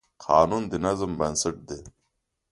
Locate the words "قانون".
0.25-0.63